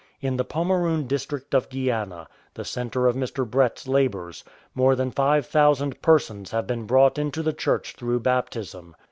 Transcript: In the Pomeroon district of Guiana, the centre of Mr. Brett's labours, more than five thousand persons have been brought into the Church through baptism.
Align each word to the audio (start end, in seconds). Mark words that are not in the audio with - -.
In 0.19 0.37
the 0.37 0.43
Pomeroon 0.43 1.05
district 1.05 1.53
of 1.53 1.69
Guiana, 1.69 2.27
the 2.55 2.65
centre 2.65 3.05
of 3.05 3.15
Mr. 3.15 3.47
Brett's 3.47 3.87
labours, 3.87 4.43
more 4.73 4.95
than 4.95 5.11
five 5.11 5.45
thousand 5.45 6.01
persons 6.01 6.49
have 6.49 6.65
been 6.65 6.87
brought 6.87 7.19
into 7.19 7.43
the 7.43 7.53
Church 7.53 7.93
through 7.95 8.21
baptism. 8.21 8.95